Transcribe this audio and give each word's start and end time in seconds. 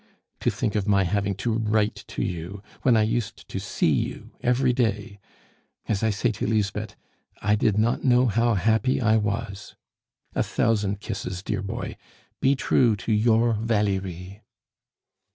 To 0.39 0.49
think 0.49 0.73
of 0.73 0.87
my 0.87 1.03
having 1.03 1.35
to 1.35 1.53
write 1.53 2.05
to 2.07 2.23
you, 2.23 2.63
when 2.81 2.97
I 2.97 3.03
used 3.03 3.47
to 3.47 3.59
see 3.59 3.91
you 3.91 4.31
every 4.41 4.73
day. 4.73 5.19
As 5.87 6.01
I 6.01 6.09
say 6.09 6.31
to 6.31 6.47
Lisbeth, 6.47 6.95
'I 7.43 7.53
did 7.57 7.77
not 7.77 8.03
know 8.03 8.25
how 8.25 8.55
happy 8.55 8.99
I 8.99 9.17
was.' 9.17 9.75
A 10.33 10.41
thousand 10.41 11.01
kisses, 11.01 11.43
dear 11.43 11.61
boy. 11.61 11.97
Be 12.39 12.55
true 12.55 12.95
to 12.95 13.13
your 13.13 13.53
"VALERIE." 13.61 14.41